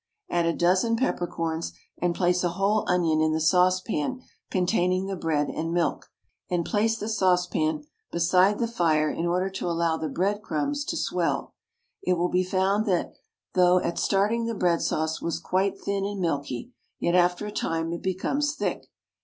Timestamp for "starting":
13.99-14.47